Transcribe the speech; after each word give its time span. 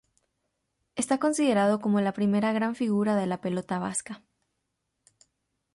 Está 0.95 1.19
considerado 1.19 1.79
como 1.79 2.01
la 2.01 2.11
primera 2.11 2.51
gran 2.53 2.73
figura 2.73 3.15
de 3.15 3.27
la 3.27 3.39
pelota 3.39 3.77
vasca. 3.77 4.23